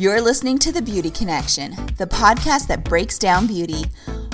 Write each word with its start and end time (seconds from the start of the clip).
You're 0.00 0.22
listening 0.22 0.58
to 0.60 0.72
The 0.72 0.80
Beauty 0.80 1.10
Connection, 1.10 1.72
the 1.98 2.06
podcast 2.06 2.68
that 2.68 2.84
breaks 2.84 3.18
down 3.18 3.46
beauty, 3.46 3.84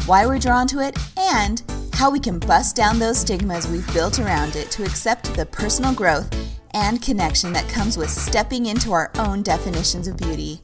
why 0.07 0.25
we're 0.25 0.39
drawn 0.39 0.69
to 0.69 0.79
it, 0.79 0.97
and 1.19 1.61
how 1.93 2.09
we 2.09 2.21
can 2.21 2.39
bust 2.39 2.77
down 2.77 3.01
those 3.01 3.19
stigmas 3.19 3.67
we've 3.67 3.93
built 3.93 4.21
around 4.21 4.55
it 4.55 4.71
to 4.71 4.85
accept 4.85 5.35
the 5.35 5.45
personal 5.45 5.93
growth 5.93 6.33
and 6.75 7.03
connection 7.03 7.53
that 7.53 7.69
comes 7.69 7.97
with 7.97 8.11
stepping 8.11 8.67
into 8.67 8.93
our 8.93 9.11
own 9.19 9.43
definitions 9.43 10.07
of 10.07 10.17
beauty. 10.17 10.61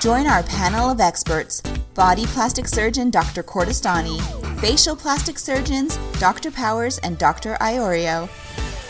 Join 0.00 0.26
our 0.26 0.42
panel 0.42 0.90
of 0.90 0.98
experts 0.98 1.60
body 1.94 2.26
plastic 2.26 2.66
surgeon 2.66 3.10
Dr. 3.10 3.44
Kordestani, 3.44 4.20
facial 4.58 4.96
plastic 4.96 5.38
surgeons 5.38 5.98
Dr. 6.18 6.50
Powers 6.50 6.98
and 6.98 7.16
Dr. 7.16 7.56
Iorio, 7.60 8.28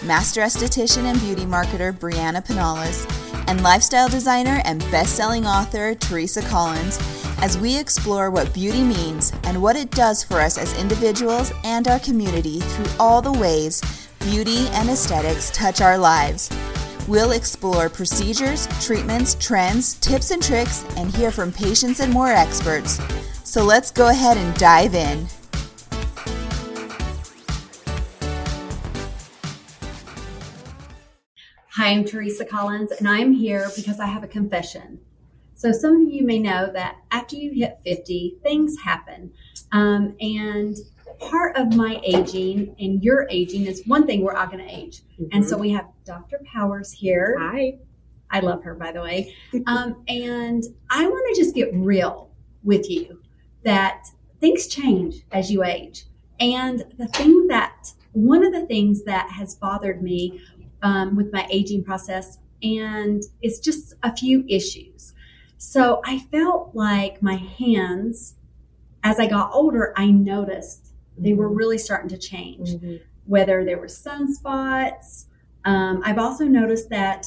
master 0.03 0.41
esthetician 0.41 1.05
and 1.05 1.21
beauty 1.21 1.45
marketer 1.45 1.93
Briana 1.93 2.43
Pinales, 2.43 3.26
and 3.47 3.63
lifestyle 3.63 4.09
designer 4.09 4.61
and 4.65 4.81
best-selling 4.91 5.47
author 5.47 5.95
Teresa 5.95 6.43
Collins 6.43 6.99
as 7.43 7.59
we 7.59 7.79
explore 7.79 8.31
what 8.31 8.53
beauty 8.55 8.83
means 8.83 9.33
and 9.45 9.61
what 9.61 9.77
it 9.77 9.91
does 9.91 10.23
for 10.23 10.41
us 10.41 10.59
as 10.59 10.79
individuals 10.79 11.53
and 11.65 11.89
our 11.89 11.99
community 11.99 12.61
through 12.61 12.87
all 12.99 13.21
the 13.21 13.33
ways 13.33 14.09
beauty 14.21 14.67
and 14.73 14.89
aesthetics 14.91 15.51
touch 15.51 15.81
our 15.81 15.97
lives. 15.97 16.51
We'll 17.07 17.33
explore 17.33 17.89
procedures, 17.89 18.67
treatments, 18.85 19.37
trends, 19.39 19.95
tips 19.95 20.33
and 20.33 20.43
tricks, 20.43 20.85
and 20.97 21.15
hear 21.15 21.31
from 21.31 21.53
patients 21.53 22.01
and 22.01 22.13
more 22.13 22.31
experts. 22.31 23.01
So 23.45 23.63
let's 23.63 23.93
go 23.93 24.09
ahead 24.09 24.37
and 24.37 24.55
dive 24.57 24.95
in. 24.95 25.29
Hi, 31.87 31.93
I'm 31.93 32.05
Teresa 32.05 32.45
Collins, 32.45 32.91
and 32.91 33.07
I'm 33.07 33.33
here 33.33 33.71
because 33.77 34.01
I 34.01 34.07
have 34.07 34.25
a 34.25 34.27
confession. 34.27 34.99
So, 35.55 35.71
some 35.71 36.03
of 36.03 36.13
you 36.13 36.27
may 36.27 36.41
know 36.41 36.69
that 36.73 36.97
after 37.13 37.37
you 37.37 37.53
hit 37.53 37.79
50, 37.85 38.39
things 38.43 38.77
happen. 38.81 39.33
Um, 39.71 40.17
and 40.21 40.77
part 41.21 41.57
of 41.57 41.77
my 41.77 42.01
aging 42.03 42.75
and 42.81 43.05
your 43.05 43.29
aging 43.31 43.67
is 43.67 43.87
one 43.87 44.05
thing 44.05 44.23
we're 44.23 44.35
all 44.35 44.49
going 44.49 44.67
to 44.67 44.69
age. 44.69 45.03
Mm-hmm. 45.13 45.27
And 45.31 45.49
so 45.49 45.57
we 45.57 45.71
have 45.71 45.87
Dr. 46.05 46.41
Powers 46.53 46.91
here. 46.91 47.37
Hi. 47.39 47.79
I 48.33 48.41
love 48.41 48.65
her, 48.65 48.75
by 48.75 48.91
the 48.91 49.03
way. 49.03 49.33
Um, 49.69 50.03
and 50.09 50.65
I 50.91 51.07
want 51.07 51.37
to 51.37 51.41
just 51.41 51.55
get 51.55 51.73
real 51.73 52.33
with 52.65 52.91
you 52.91 53.21
that 53.63 54.09
things 54.41 54.67
change 54.67 55.23
as 55.31 55.53
you 55.53 55.63
age. 55.63 56.07
And 56.41 56.83
the 56.99 57.07
thing 57.07 57.47
that, 57.47 57.93
one 58.11 58.43
of 58.43 58.53
the 58.53 58.67
things 58.67 59.05
that 59.05 59.31
has 59.31 59.55
bothered 59.55 60.03
me 60.03 60.41
um, 60.83 61.17
with 61.17 61.33
my 61.33 61.47
aging 61.51 61.85
process, 61.85 62.39
and 62.63 63.23
it's 63.43 63.59
just 63.59 63.95
a 64.03 64.15
few 64.15 64.45
issues. 64.49 65.13
So 65.59 66.01
I 66.05 66.19
felt 66.31 66.71
like 66.75 67.23
my 67.23 67.37
hands, 67.37 68.35
as 69.03 69.19
I 69.19 69.27
got 69.27 69.51
older, 69.53 69.93
I 69.97 70.07
noticed 70.07 70.93
they 71.19 71.33
were 71.33 71.49
mm-hmm. 71.49 71.57
really 71.57 71.79
starting 71.79 72.09
to 72.11 72.19
change, 72.19 72.71
mm-hmm. 72.71 72.97
whether 73.25 73.65
there 73.65 73.79
were 73.79 73.87
sunspots. 73.87 75.27
Um, 75.65 76.03
I've 76.05 76.19
also 76.19 76.45
noticed 76.45 76.91
that 76.91 77.27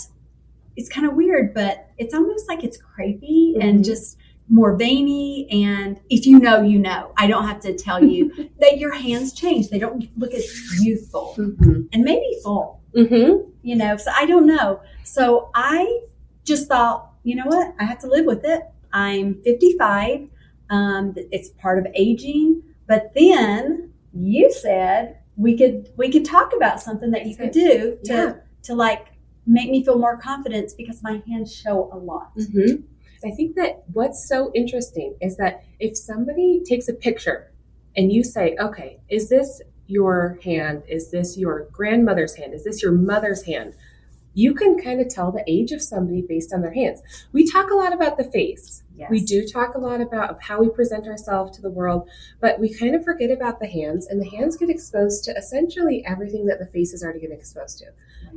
it's 0.76 0.90
kind 0.90 1.08
of 1.08 1.16
weird, 1.16 1.54
but 1.54 1.90
it's 1.98 2.14
almost 2.14 2.48
like 2.48 2.64
it's 2.64 2.78
crepey 2.78 3.54
mm-hmm. 3.54 3.62
and 3.62 3.84
just 3.84 4.18
more 4.50 4.76
veiny. 4.76 5.48
And 5.52 6.00
if 6.10 6.26
you 6.26 6.40
know, 6.40 6.62
you 6.62 6.80
know. 6.80 7.14
I 7.18 7.28
don't 7.28 7.48
have 7.48 7.60
to 7.62 7.74
tell 7.76 8.04
you 8.04 8.50
that 8.60 8.80
your 8.80 8.94
hands 8.94 9.34
change. 9.34 9.70
They 9.70 9.80
don't 9.80 10.10
look 10.18 10.34
as 10.34 10.82
youthful 10.82 11.36
mm-hmm. 11.38 11.84
and 11.94 12.04
maybe 12.04 12.38
full. 12.44 12.82
Mm-hmm. 12.96 13.50
You 13.62 13.76
know, 13.76 13.98
so 13.98 14.12
I 14.16 14.26
don't 14.26 14.48
know. 14.48 14.82
So 15.04 15.52
I 15.54 16.02
just 16.44 16.68
thought, 16.68 17.12
you 17.24 17.36
know 17.36 17.46
what? 17.46 17.76
I 17.80 17.84
have 17.84 18.00
to 18.00 18.08
live 18.08 18.26
with 18.26 18.44
it. 18.44 18.64
I'm 18.92 19.42
55. 19.44 20.28
Um, 20.72 21.14
it's 21.16 21.50
part 21.50 21.78
of 21.78 21.88
aging. 21.94 22.64
But 22.88 23.12
then 23.16 23.94
you 24.14 24.52
said 24.52 25.20
we 25.38 25.58
could 25.58 25.90
we 25.96 26.12
could 26.12 26.26
talk 26.26 26.54
about 26.56 26.82
something 26.82 27.12
that 27.12 27.26
you 27.26 27.36
could 27.36 27.52
do 27.52 27.98
to 28.06 28.14
yeah. 28.14 28.34
to 28.64 28.74
like 28.74 29.08
make 29.46 29.70
me 29.70 29.84
feel 29.84 29.98
more 29.98 30.18
confidence 30.18 30.74
because 30.74 31.02
my 31.04 31.22
hands 31.28 31.56
show 31.56 31.90
a 31.94 31.98
lot. 31.98 32.36
Mm-hmm. 32.36 32.84
I 33.24 33.32
think 33.32 33.56
that 33.56 33.84
what's 33.92 34.28
so 34.28 34.52
interesting 34.56 35.16
is 35.22 35.38
that 35.38 35.64
if 35.80 35.98
somebody 35.98 36.62
takes 36.64 36.88
a 36.88 36.94
picture 36.94 37.52
and 37.96 38.12
you 38.12 38.24
say, 38.24 38.56
okay, 38.60 39.00
is 39.10 39.30
this 39.30 39.62
your 39.88 40.40
hand? 40.44 40.84
Is 40.88 41.12
this 41.12 41.38
your 41.38 41.68
grandmother's 41.72 42.36
hand? 42.36 42.54
Is 42.54 42.64
this 42.64 42.82
your 42.82 42.92
mother's 42.92 43.44
hand? 43.44 43.74
You 44.36 44.54
can 44.54 44.80
kind 44.80 45.02
of 45.02 45.10
tell 45.10 45.32
the 45.32 45.44
age 45.48 45.72
of 45.72 45.82
somebody 45.82 46.22
based 46.22 46.54
on 46.54 46.62
their 46.62 46.74
hands. 46.74 47.02
We 47.34 47.50
talk 47.50 47.72
a 47.72 47.76
lot 47.76 47.94
about 47.94 48.18
the 48.18 48.24
face. 48.24 48.84
Yes. 49.00 49.10
We 49.10 49.22
do 49.24 49.48
talk 49.48 49.76
a 49.76 49.80
lot 49.80 50.02
about 50.02 50.44
how 50.44 50.60
we 50.60 50.68
present 50.68 51.08
ourselves 51.08 51.56
to 51.56 51.62
the 51.62 51.70
world, 51.70 52.10
but 52.42 52.60
we 52.60 52.74
kind 52.74 52.96
of 52.96 53.06
forget 53.06 53.32
about 53.32 53.62
the 53.62 53.68
hands, 53.68 54.08
and 54.08 54.22
the 54.22 54.30
hands 54.30 54.58
get 54.58 54.70
exposed 54.70 55.24
to 55.24 55.32
essentially 55.38 56.04
everything 56.06 56.48
that 56.48 56.60
the 56.60 56.66
face 56.66 56.92
is 56.92 57.02
already 57.02 57.22
getting 57.22 57.38
exposed 57.38 57.78
to. 57.80 57.86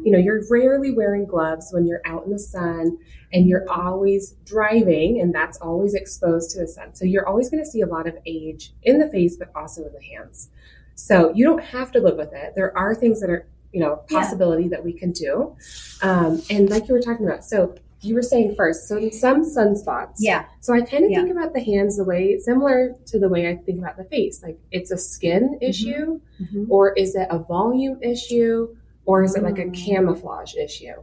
You 0.05 0.13
know, 0.13 0.19
you're 0.19 0.43
rarely 0.49 0.93
wearing 0.93 1.27
gloves 1.27 1.71
when 1.73 1.85
you're 1.85 2.01
out 2.05 2.25
in 2.25 2.33
the 2.33 2.39
sun 2.39 2.97
and 3.33 3.49
you're 3.49 3.69
always 3.69 4.37
driving, 4.45 5.21
and 5.21 5.35
that's 5.35 5.59
always 5.59 5.95
exposed 5.95 6.53
to 6.53 6.61
the 6.61 6.69
sun. 6.69 6.95
So 6.95 7.05
you're 7.05 7.29
always 7.29 7.51
going 7.51 7.63
to 7.65 7.69
see 7.69 7.81
a 7.81 7.87
lot 7.87 8.07
of 8.07 8.17
age 8.25 8.73
in 8.85 9.01
the 9.01 9.09
face, 9.09 9.37
but 9.37 9.51
also 9.57 9.85
in 9.85 9.93
the 9.93 10.03
hands. 10.17 10.49
So 10.95 11.33
you 11.35 11.45
don't 11.45 11.65
have 11.65 11.91
to 11.93 12.01
live 12.01 12.17
with 12.17 12.33
it. 12.33 12.53
There 12.55 12.77
are 12.79 12.95
things 12.95 13.21
that 13.21 13.31
are, 13.31 13.49
you 13.73 13.81
know, 13.81 13.97
possibility 14.09 14.65
yeah. 14.65 14.71
that 14.71 14.85
we 14.85 14.93
can 14.93 15.11
do. 15.11 15.57
Um, 16.03 16.41
and 16.51 16.71
like 16.71 16.87
you 16.87 16.95
were 16.95 17.01
talking 17.01 17.27
about, 17.27 17.45
so 17.45 17.75
you 18.03 18.15
were 18.15 18.23
saying 18.23 18.55
first, 18.57 18.89
so 18.89 19.09
some 19.11 19.43
sunspots. 19.43 20.17
Yeah. 20.19 20.47
So 20.61 20.75
I 20.75 20.81
kind 20.81 21.05
of 21.05 21.11
yeah. 21.11 21.19
think 21.19 21.31
about 21.31 21.55
the 21.55 21.63
hands 21.63 21.97
the 21.97 22.05
way 22.05 22.39
similar 22.39 22.95
to 23.07 23.19
the 23.19 23.29
way 23.29 23.49
I 23.49 23.57
think 23.57 23.79
about 23.79 23.97
the 23.97 24.05
face. 24.05 24.43
Like 24.43 24.59
it's 24.71 24.91
a 24.91 24.99
skin 24.99 25.55
mm-hmm. 25.55 25.65
issue, 25.65 26.21
mm-hmm. 26.41 26.65
or 26.71 26.93
is 26.95 27.15
it 27.15 27.29
a 27.31 27.39
volume 27.39 27.99
issue, 28.03 28.75
or 29.05 29.23
is 29.25 29.37
it 29.37 29.43
like 29.43 29.59
a 29.59 29.65
mm. 29.65 29.75
camouflage 29.75 30.55
issue? 30.55 30.95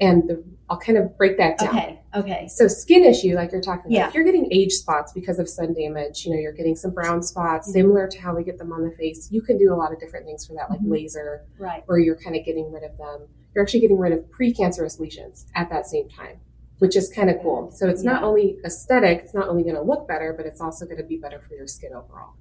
And 0.00 0.28
the 0.28 0.44
I'll 0.70 0.78
kind 0.78 0.98
of 0.98 1.16
break 1.16 1.38
that 1.38 1.58
down. 1.58 1.70
Okay. 1.70 2.00
Okay. 2.14 2.48
So 2.48 2.68
skin 2.68 3.04
issue, 3.04 3.34
like 3.34 3.52
you're 3.52 3.60
talking 3.60 3.86
about, 3.86 3.92
yeah. 3.92 4.08
if 4.08 4.14
you're 4.14 4.24
getting 4.24 4.48
age 4.52 4.72
spots 4.72 5.12
because 5.12 5.38
of 5.38 5.48
sun 5.48 5.72
damage, 5.72 6.26
you 6.26 6.32
know, 6.32 6.38
you're 6.38 6.52
getting 6.52 6.76
some 6.76 6.90
brown 6.90 7.22
spots, 7.22 7.68
mm-hmm. 7.68 7.78
similar 7.78 8.08
to 8.08 8.20
how 8.20 8.34
we 8.34 8.44
get 8.44 8.58
them 8.58 8.72
on 8.72 8.84
the 8.84 8.90
face. 8.92 9.28
You 9.30 9.40
can 9.40 9.56
do 9.56 9.72
a 9.72 9.76
lot 9.76 9.92
of 9.92 10.00
different 10.00 10.26
things 10.26 10.46
for 10.46 10.52
that, 10.54 10.70
like 10.70 10.80
mm-hmm. 10.80 10.92
laser, 10.92 11.44
right? 11.58 11.82
Where 11.86 11.98
you're 11.98 12.16
kind 12.16 12.36
of 12.36 12.44
getting 12.44 12.70
rid 12.70 12.82
of 12.82 12.96
them. 12.98 13.28
You're 13.54 13.64
actually 13.64 13.80
getting 13.80 13.98
rid 13.98 14.12
of 14.12 14.20
precancerous 14.30 14.98
lesions 15.00 15.46
at 15.54 15.70
that 15.70 15.86
same 15.86 16.08
time, 16.08 16.38
which 16.78 16.96
is 16.96 17.10
kind 17.10 17.30
of 17.30 17.40
cool. 17.42 17.70
So 17.72 17.88
it's 17.88 18.04
yeah. 18.04 18.12
not 18.12 18.22
only 18.22 18.58
aesthetic, 18.64 19.20
it's 19.24 19.34
not 19.34 19.48
only 19.48 19.62
going 19.62 19.74
to 19.74 19.82
look 19.82 20.06
better, 20.06 20.32
but 20.36 20.46
it's 20.46 20.60
also 20.60 20.84
going 20.84 20.98
to 20.98 21.04
be 21.04 21.16
better 21.16 21.40
for 21.40 21.54
your 21.54 21.66
skin 21.66 21.92
overall. 21.94 22.34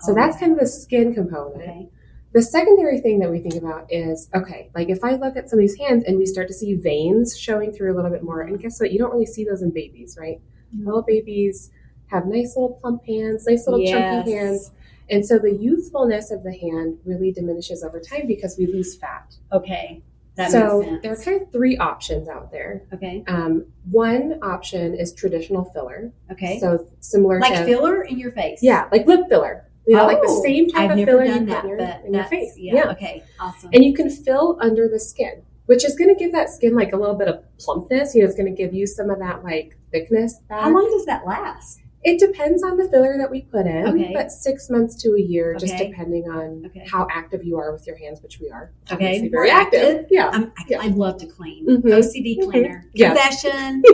So 0.00 0.12
oh. 0.12 0.14
that's 0.14 0.38
kind 0.38 0.52
of 0.52 0.58
the 0.58 0.66
skin 0.66 1.14
component. 1.14 1.62
Okay. 1.62 1.88
The 2.32 2.42
secondary 2.42 3.00
thing 3.00 3.18
that 3.18 3.30
we 3.30 3.40
think 3.40 3.56
about 3.56 3.92
is 3.92 4.30
okay, 4.34 4.70
like 4.72 4.88
if 4.88 5.02
I 5.02 5.16
look 5.16 5.36
at 5.36 5.50
somebody's 5.50 5.76
hands 5.76 6.04
and 6.04 6.16
we 6.16 6.26
start 6.26 6.46
to 6.46 6.54
see 6.54 6.74
veins 6.74 7.36
showing 7.36 7.72
through 7.72 7.92
a 7.92 7.96
little 7.96 8.10
bit 8.10 8.22
more, 8.22 8.42
and 8.42 8.60
guess 8.60 8.78
what? 8.78 8.92
You 8.92 9.00
don't 9.00 9.12
really 9.12 9.26
see 9.26 9.44
those 9.44 9.62
in 9.62 9.70
babies, 9.70 10.16
right? 10.18 10.40
Mm-hmm. 10.72 10.86
Little 10.86 11.02
babies 11.02 11.70
have 12.06 12.26
nice 12.26 12.56
little 12.56 12.78
plump 12.80 13.04
hands, 13.04 13.46
nice 13.48 13.66
little 13.66 13.80
yes. 13.80 13.92
chunky 13.92 14.32
hands. 14.32 14.70
And 15.10 15.26
so 15.26 15.38
the 15.40 15.52
youthfulness 15.52 16.30
of 16.30 16.44
the 16.44 16.56
hand 16.56 16.98
really 17.04 17.32
diminishes 17.32 17.82
over 17.82 17.98
time 17.98 18.28
because 18.28 18.56
we 18.56 18.66
lose 18.66 18.96
fat. 18.96 19.34
Okay. 19.52 20.02
That 20.36 20.50
so 20.50 20.98
there 21.02 21.12
are 21.12 21.16
kind 21.16 21.42
of 21.42 21.50
three 21.52 21.76
options 21.76 22.28
out 22.28 22.50
there. 22.50 22.82
Okay. 22.94 23.24
Um, 23.26 23.66
one 23.90 24.38
option 24.42 24.94
is 24.94 25.12
traditional 25.12 25.64
filler. 25.66 26.12
Okay. 26.30 26.58
So 26.60 26.86
similar 27.00 27.40
like 27.40 27.54
to 27.54 27.64
filler 27.64 28.02
in 28.02 28.18
your 28.18 28.32
face. 28.32 28.60
Yeah, 28.62 28.88
like 28.92 29.06
lip 29.06 29.28
filler. 29.28 29.66
You 29.86 29.96
know, 29.96 30.04
oh, 30.04 30.06
like 30.06 30.20
the 30.20 30.28
oh, 30.28 30.42
same 30.42 30.68
type 30.68 30.90
I've 30.90 30.98
of 30.98 31.04
filler 31.04 31.24
you 31.24 31.32
put 31.32 31.40
in 31.40 31.48
your, 31.48 31.78
in 31.78 32.14
your 32.14 32.24
face. 32.24 32.52
Yeah, 32.56 32.74
yeah. 32.74 32.90
Okay. 32.92 33.24
Awesome. 33.40 33.70
And 33.72 33.84
you 33.84 33.92
can 33.92 34.08
fill 34.08 34.58
under 34.60 34.88
the 34.88 35.00
skin, 35.00 35.42
which 35.66 35.84
is 35.84 35.96
going 35.96 36.14
to 36.14 36.14
give 36.14 36.32
that 36.32 36.48
skin 36.48 36.76
like 36.76 36.92
a 36.92 36.96
little 36.96 37.16
bit 37.16 37.28
of 37.28 37.42
plumpness. 37.58 38.14
You 38.14 38.22
know, 38.22 38.28
it's 38.28 38.36
going 38.36 38.54
to 38.54 38.56
give 38.56 38.72
you 38.72 38.86
some 38.86 39.10
of 39.10 39.18
that 39.18 39.42
like 39.42 39.76
thickness. 39.90 40.38
Back. 40.48 40.62
How 40.62 40.70
long 40.72 40.88
does 40.90 41.06
that 41.06 41.26
last? 41.26 41.80
It 42.02 42.18
depends 42.18 42.62
on 42.62 42.78
the 42.78 42.88
filler 42.88 43.18
that 43.18 43.30
we 43.30 43.42
put 43.42 43.66
in, 43.66 43.88
okay. 43.88 44.12
but 44.14 44.32
six 44.32 44.70
months 44.70 44.96
to 45.02 45.10
a 45.16 45.20
year, 45.20 45.54
okay. 45.56 45.66
just 45.66 45.76
depending 45.76 46.30
on 46.30 46.64
okay. 46.66 46.86
how 46.90 47.06
active 47.10 47.44
you 47.44 47.58
are 47.58 47.72
with 47.72 47.86
your 47.86 47.96
hands, 47.98 48.22
which 48.22 48.40
we 48.40 48.50
are. 48.50 48.72
Okay, 48.90 49.28
very 49.28 49.50
active. 49.50 49.96
active. 49.96 50.06
Yeah. 50.10 50.30
I, 50.32 50.64
yeah. 50.66 50.80
I 50.80 50.86
love 50.86 51.18
to 51.18 51.26
clean. 51.26 51.66
Mm-hmm. 51.66 51.88
OCD 51.88 52.50
cleaner. 52.50 52.86
Confession. 52.96 53.82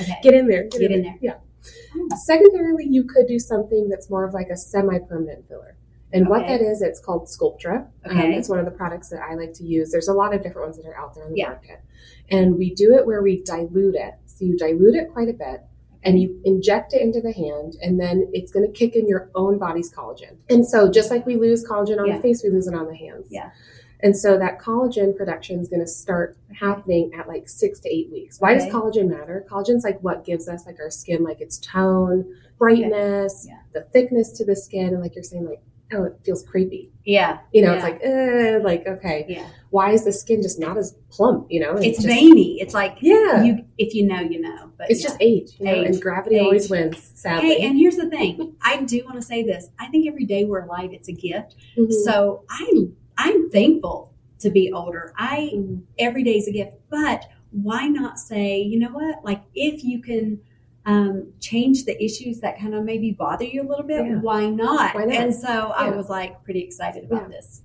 okay. 0.00 0.18
Get 0.22 0.32
in 0.32 0.48
there. 0.48 0.62
Get, 0.64 0.80
Get 0.80 0.90
in, 0.92 0.92
in 0.92 1.02
there. 1.02 1.18
there. 1.20 1.40
Yeah. 1.94 2.16
Secondarily, 2.24 2.86
you 2.88 3.04
could 3.04 3.26
do 3.26 3.38
something 3.38 3.90
that's 3.90 4.08
more 4.08 4.24
of 4.24 4.32
like 4.32 4.48
a 4.48 4.56
semi-permanent 4.56 5.46
filler. 5.46 5.76
And 6.14 6.28
what 6.28 6.46
that 6.46 6.60
is, 6.60 6.82
it's 6.82 7.00
called 7.00 7.26
Sculptra. 7.26 7.86
Um, 8.04 8.16
okay. 8.16 8.26
Um, 8.26 8.32
it's 8.32 8.48
one 8.48 8.58
of 8.58 8.64
the 8.64 8.70
products 8.70 9.08
that 9.10 9.20
I 9.20 9.34
like 9.34 9.54
to 9.54 9.64
use. 9.64 9.90
There's 9.90 10.08
a 10.08 10.12
lot 10.14 10.34
of 10.34 10.42
different 10.42 10.68
ones 10.68 10.76
that 10.78 10.86
are 10.86 10.96
out 10.96 11.14
there 11.14 11.24
in 11.24 11.32
the 11.32 11.38
yeah. 11.38 11.48
market. 11.48 11.82
And 12.30 12.56
we 12.56 12.74
do 12.74 12.94
it 12.94 13.06
where 13.06 13.22
we 13.22 13.42
dilute 13.42 13.94
it. 13.94 14.14
So 14.26 14.44
you 14.44 14.56
dilute 14.56 14.94
it 14.94 15.12
quite 15.12 15.28
a 15.28 15.34
bit 15.34 15.64
and 16.04 16.20
you 16.20 16.40
inject 16.44 16.92
it 16.94 17.00
into 17.02 17.20
the 17.20 17.32
hand, 17.32 17.76
and 17.80 17.98
then 18.00 18.28
it's 18.32 18.50
going 18.52 18.66
to 18.66 18.72
kick 18.72 18.96
in 18.96 19.06
your 19.08 19.30
own 19.34 19.58
body's 19.58 19.92
collagen. 19.92 20.36
And 20.50 20.66
so 20.66 20.90
just 20.90 21.10
like 21.10 21.24
we 21.26 21.36
lose 21.36 21.64
collagen 21.64 21.98
on 22.00 22.06
yeah. 22.08 22.16
the 22.16 22.22
face, 22.22 22.42
we 22.42 22.50
lose 22.50 22.66
it 22.66 22.74
on 22.74 22.86
the 22.86 22.96
hands. 22.96 23.26
Yeah. 23.30 23.50
And 24.00 24.16
so 24.16 24.36
that 24.36 24.58
collagen 24.58 25.16
production 25.16 25.60
is 25.60 25.68
going 25.68 25.80
to 25.80 25.86
start 25.86 26.36
happening 26.58 27.12
at 27.16 27.28
like 27.28 27.48
six 27.48 27.78
to 27.80 27.88
eight 27.88 28.10
weeks. 28.10 28.40
Why 28.40 28.54
Okay. 28.56 28.64
does 28.64 28.74
collagen 28.74 29.08
matter? 29.08 29.46
Collagen's 29.48 29.84
like 29.84 30.00
what 30.00 30.24
gives 30.24 30.48
us 30.48 30.66
like 30.66 30.80
our 30.80 30.90
skin, 30.90 31.22
like 31.22 31.40
its 31.40 31.58
tone, 31.58 32.26
brightness, 32.58 33.46
Yeah. 33.48 33.58
the 33.72 33.82
thickness 33.82 34.32
to 34.32 34.44
the 34.44 34.56
skin, 34.56 34.88
and 34.88 35.00
like 35.00 35.14
you're 35.14 35.22
saying, 35.22 35.46
like 35.46 35.62
oh, 35.94 36.04
it 36.04 36.14
feels 36.24 36.42
creepy. 36.44 36.90
Yeah. 37.04 37.38
You 37.52 37.62
know, 37.62 37.74
Yeah. 37.74 37.74
it's 37.74 37.84
like 37.84 38.00
uh, 38.04 38.64
like 38.68 38.86
okay, 38.86 39.26
Yeah. 39.28 39.46
why 39.70 39.90
is 39.92 40.04
the 40.04 40.12
skin 40.12 40.42
just 40.42 40.58
not 40.60 40.76
as 40.76 40.94
plump? 41.10 41.46
You 41.50 41.60
know, 41.60 41.76
It's 41.76 41.96
just- 41.98 42.06
veiny. 42.06 42.60
It's 42.60 42.74
like 42.74 42.96
Yeah, 43.00 43.42
you 43.42 43.64
if 43.78 43.94
you 43.94 44.06
know, 44.06 44.20
you 44.20 44.40
know. 44.40 44.70
But 44.78 44.90
it's 44.90 45.00
yeah. 45.00 45.08
just 45.08 45.16
age, 45.20 45.50
you 45.58 45.66
know, 45.66 45.72
Age. 45.74 45.86
and 45.86 46.00
gravity 46.02 46.36
Age. 46.36 46.42
always 46.42 46.70
wins. 46.70 47.10
Sadly, 47.14 47.54
Hey, 47.54 47.66
and 47.66 47.76
here's 47.78 47.96
the 47.96 48.08
thing. 48.08 48.54
I 48.62 48.82
do 48.82 49.02
want 49.04 49.16
to 49.16 49.22
say 49.22 49.42
this. 49.42 49.68
I 49.78 49.86
think 49.88 50.06
every 50.06 50.24
day 50.24 50.44
we're 50.44 50.62
alive, 50.64 50.90
it's 50.92 51.08
a 51.08 51.12
gift. 51.12 51.56
Mhm. 51.76 51.92
So 52.04 52.44
I'm, 52.50 52.96
I'm 53.18 53.50
thankful 53.50 54.12
to 54.40 54.50
be 54.50 54.72
older. 54.72 55.12
I 55.16 55.50
Mhm. 55.54 55.82
every 55.98 56.22
day 56.24 56.36
is 56.38 56.48
a 56.48 56.52
gift. 56.52 56.72
But 56.90 57.26
why 57.50 57.86
not 57.86 58.18
say, 58.18 58.60
you 58.60 58.78
know 58.78 58.88
what? 58.90 59.24
Like 59.24 59.42
if 59.54 59.84
you 59.84 60.00
can 60.00 60.40
um, 60.84 61.32
change 61.40 61.84
the 61.84 62.02
issues 62.02 62.40
that 62.40 62.58
kind 62.58 62.74
of 62.74 62.84
maybe 62.84 63.12
bother 63.12 63.44
you 63.44 63.62
a 63.62 63.68
little 63.68 63.84
bit, 63.86 64.04
Yeah. 64.04 64.16
why 64.20 64.46
not? 64.46 64.94
Why 64.94 65.04
not? 65.04 65.14
And 65.16 65.34
so 65.34 65.72
I 65.76 65.90
was 65.90 66.08
like 66.08 66.42
pretty 66.44 66.60
excited 66.60 67.04
about 67.04 67.22
Yeah. 67.30 67.36
this. 67.36 67.62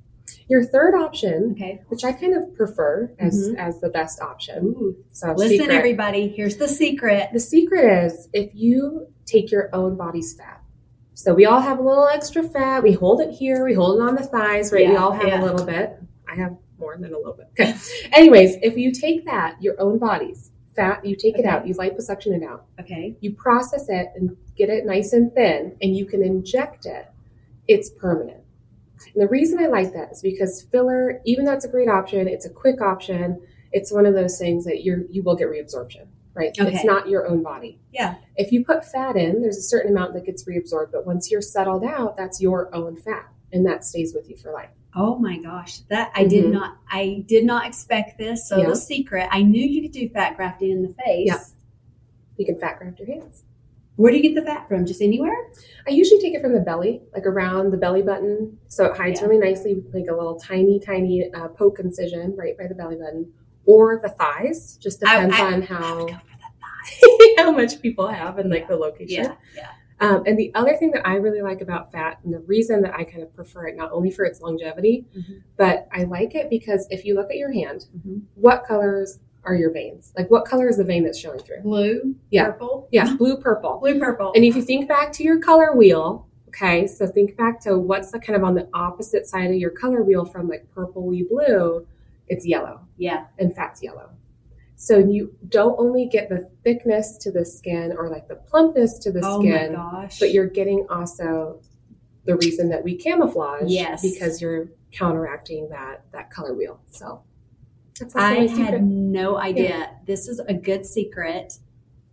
your 0.50 0.64
third 0.64 0.96
option, 0.96 1.52
Okay. 1.52 1.82
which 1.90 2.06
I 2.06 2.14
kind 2.14 2.34
of 2.34 2.56
prefer 2.56 3.12
as 3.20 3.50
Mhm. 3.50 3.56
as 3.58 3.82
the 3.82 3.90
best 3.90 4.22
option. 4.22 4.66
Ooh. 4.68 4.96
So 5.12 5.34
Listen, 5.34 5.58
secret. 5.58 5.76
everybody. 5.76 6.30
Here's 6.30 6.56
the 6.56 6.70
secret. 6.70 7.30
The 7.34 7.40
secret 7.40 8.06
is 8.06 8.30
if 8.32 8.52
you 8.54 9.08
take 9.26 9.52
your 9.52 9.70
own 9.74 9.98
body's 9.98 10.34
fat. 10.36 10.62
So 11.16 11.34
we 11.34 11.46
all 11.46 11.60
have 11.60 11.80
a 11.80 11.82
little 11.84 12.08
extra 12.08 12.44
fat. 12.44 12.82
We 12.82 12.94
hold 12.94 13.20
it 13.20 13.32
here. 13.32 13.66
We 13.66 13.74
hold 13.74 14.00
it 14.00 14.02
on 14.04 14.16
the 14.16 14.24
thighs, 14.24 14.72
right? 14.72 14.88
we 14.88 14.96
all 14.96 15.12
have 15.12 15.28
yeah. 15.28 15.42
a 15.42 15.44
little 15.44 15.66
bit. 15.66 15.98
I 16.32 16.36
have 16.36 16.56
more 16.80 16.96
than 16.98 17.14
a 17.14 17.18
little 17.18 17.34
bit. 17.34 17.48
Okay. 17.60 17.76
Anyways, 18.14 18.56
if 18.62 18.78
you 18.78 18.94
take 18.94 19.26
that, 19.26 19.62
your 19.62 19.76
own 19.82 19.98
body's 19.98 20.52
fat, 20.78 21.04
you 21.06 21.16
take 21.18 21.38
it 21.38 21.46
out, 21.46 21.68
you 21.68 21.74
liposuction 21.74 22.28
it 22.28 22.44
out, 22.44 22.66
Okay. 22.80 23.18
you 23.20 23.34
process 23.34 23.90
it 23.90 24.08
and 24.16 24.38
get 24.56 24.70
it 24.70 24.86
nice 24.86 25.12
and 25.12 25.34
thin, 25.34 25.76
and 25.82 25.98
you 25.98 26.06
can 26.06 26.24
inject 26.24 26.86
it, 26.86 27.08
it's 27.68 27.90
permanent. 27.90 28.42
And 29.14 29.22
the 29.22 29.28
reason 29.28 29.60
I 29.60 29.68
like 29.68 29.92
that 29.94 30.12
is 30.14 30.22
because 30.22 30.64
filler, 30.72 31.22
even 31.26 31.44
though 31.46 31.54
it's 31.54 31.66
a 31.66 31.70
great 31.70 31.90
option, 31.90 32.28
it's 32.30 32.46
a 32.46 32.50
quick 32.50 32.82
option. 32.82 33.42
It's 33.74 33.92
one 33.92 34.06
of 34.06 34.14
those 34.14 34.40
things 34.40 34.64
that 34.66 34.84
you're 34.84 35.02
you 35.10 35.22
will 35.24 35.36
get 35.36 35.48
reabsorption, 35.50 36.06
right? 36.34 36.58
Okay. 36.60 36.74
It's 36.74 36.86
not 36.86 37.10
your 37.10 37.28
own 37.28 37.44
body. 37.44 37.80
Yeah. 37.92 38.16
If 38.38 38.52
you 38.52 38.64
put 38.64 38.86
fat 38.86 39.16
in, 39.16 39.42
there's 39.42 39.58
a 39.58 39.62
certain 39.62 39.92
amount 39.92 40.14
that 40.14 40.26
gets 40.26 40.46
reabsorbed, 40.46 40.92
but 40.94 41.06
once 41.06 41.30
you're 41.30 41.42
settled 41.42 41.84
out, 41.84 42.16
that's 42.18 42.42
your 42.42 42.74
own 42.74 42.96
fat, 42.96 43.28
and 43.52 43.66
that 43.66 43.84
stays 43.84 44.14
with 44.16 44.30
you 44.30 44.38
for 44.38 44.52
life. 44.52 44.70
Oh 45.00 45.18
my 45.20 45.38
gosh, 45.38 45.80
that 45.90 46.12
I 46.16 46.26
did 46.26 46.46
Mhm. 46.46 46.54
not 46.54 46.78
I 46.92 47.24
did 47.28 47.46
not 47.46 47.68
expect 47.68 48.18
this. 48.18 48.50
So 48.50 48.58
Yeah. 48.58 48.70
the 48.70 48.76
secret, 48.76 49.28
I 49.32 49.44
knew 49.44 49.64
you 49.64 49.82
could 49.84 49.92
do 49.92 50.10
fat 50.10 50.36
grafting 50.36 50.72
in 50.72 50.82
the 50.82 50.90
face. 50.90 51.28
Yeah. 51.28 51.40
You 52.38 52.46
can 52.48 52.58
fat 52.60 52.80
graft 52.80 53.00
your 53.00 53.08
hands. 53.08 53.44
Where 53.96 54.12
do 54.12 54.18
you 54.18 54.24
get 54.24 54.36
the 54.36 54.42
fat 54.50 54.68
from? 54.68 54.86
Just 54.86 55.02
anywhere? 55.02 55.36
I 55.88 55.92
usually 55.92 56.20
take 56.22 56.34
it 56.36 56.42
from 56.42 56.54
the 56.54 56.60
belly, 56.60 57.02
like 57.14 57.26
around 57.26 57.72
the 57.72 57.78
belly 57.78 58.02
button, 58.04 58.58
so 58.68 58.86
it 58.86 58.98
hides 58.98 59.22
Yeah. 59.22 59.28
really 59.28 59.40
nicely, 59.40 59.84
like 59.94 60.06
a 60.10 60.14
little 60.16 60.36
tiny, 60.40 60.80
tiny 60.80 61.32
uh, 61.34 61.48
poke 61.50 61.80
incision 61.80 62.36
right 62.36 62.56
by 62.58 62.68
the 62.68 62.76
belly 62.76 62.96
button, 62.96 63.32
or 63.66 64.00
the 64.02 64.10
thighs. 64.10 64.78
Just 64.78 65.00
depends 65.00 65.36
I- 65.36 65.46
on 65.46 65.54
I 65.54 65.56
would 65.58 65.66
how 65.66 65.96
go 66.06 66.08
for 66.08 66.38
the 66.38 67.34
how 67.44 67.52
much 67.52 67.82
people 67.82 68.08
have 68.08 68.38
and 68.40 68.50
like 68.50 68.68
the 68.68 68.76
location. 68.78 69.24
Yeah. 69.26 69.36
Yeah. 69.56 69.68
Um, 70.00 70.24
and 70.26 70.38
the 70.38 70.52
other 70.54 70.76
thing 70.76 70.92
that 70.92 71.08
I 71.08 71.16
really 71.16 71.42
like 71.42 71.62
about 71.62 71.92
fat, 71.92 72.20
and 72.24 72.34
the 72.34 72.40
reason 72.42 72.82
that 72.84 72.94
I 72.94 73.04
kind 73.04 73.24
of 73.24 73.34
prefer 73.36 73.68
it, 73.68 73.76
not 73.76 73.92
only 73.92 74.12
for 74.12 74.26
its 74.26 74.42
longevity, 74.42 75.06
Mhm. 75.16 75.42
but 75.58 75.88
I 75.92 76.04
like 76.04 76.36
it 76.36 76.50
because 76.50 76.88
if 76.92 77.04
you 77.06 77.16
look 77.16 77.32
at 77.32 77.38
your 77.38 77.52
hand, 77.52 77.88
Mhm. 78.06 78.22
what 78.36 78.64
colors 78.64 79.20
are 79.44 79.56
your 79.56 79.72
veins? 79.72 80.14
Like, 80.18 80.30
what 80.30 80.46
color 80.46 80.68
is 80.70 80.78
the 80.78 80.84
vein 80.84 81.04
that's 81.04 81.18
showing 81.18 81.40
through? 81.40 81.62
Blue, 81.62 82.16
Yeah. 82.30 82.52
purple, 82.52 82.88
Yeah, 82.92 83.16
blue, 83.18 83.38
purple. 83.38 83.80
blue, 83.80 83.98
purple. 84.00 84.34
And 84.36 84.44
if 84.44 84.56
you 84.56 84.62
think 84.62 84.88
back 84.88 85.12
to 85.14 85.24
your 85.24 85.40
color 85.40 85.74
wheel, 85.76 86.28
okay, 86.50 86.86
so 86.86 87.08
think 87.08 87.36
back 87.38 87.60
to 87.62 87.80
what's 87.80 88.12
the 88.12 88.20
kind 88.20 88.36
of 88.36 88.44
on 88.44 88.56
the 88.56 88.68
opposite 88.74 89.26
side 89.26 89.50
of 89.50 89.56
your 89.56 89.70
color 89.72 90.04
wheel 90.04 90.26
from 90.26 90.48
like 90.50 90.68
purpley 90.76 91.28
blue, 91.28 91.86
it's 92.28 92.46
yellow 92.46 92.82
yeah. 92.98 93.26
and 93.40 93.56
fat's 93.56 93.82
yellow. 93.82 94.10
So 94.80 95.00
you 95.00 95.36
don't 95.50 95.78
only 95.80 96.06
get 96.06 96.30
the 96.30 96.48
thickness 96.64 97.18
to 97.22 97.32
the 97.32 97.44
skin 97.44 97.94
or 97.98 98.10
like 98.10 98.28
the 98.28 98.36
plumpness 98.36 99.00
to 99.00 99.12
the 99.12 99.22
oh 99.24 99.40
skin, 99.42 99.76
but 100.20 100.32
you're 100.32 100.48
getting 100.48 100.86
also 100.90 101.62
the 102.26 102.36
reason 102.38 102.70
that 102.70 102.84
we 102.84 102.96
camouflage 102.96 103.64
Yes. 103.72 104.02
because 104.04 104.40
you're 104.42 104.68
counteracting 104.92 105.68
that 105.70 106.04
that 106.12 106.30
color 106.30 106.54
wheel. 106.54 106.80
So 106.92 107.24
that's 108.00 108.16
I 108.16 108.34
had 108.42 108.50
secret. 108.52 108.82
no 108.84 109.38
idea. 109.38 109.90
This 110.06 110.28
is 110.28 110.40
a 110.40 110.54
good 110.54 110.86
secret. 110.86 111.54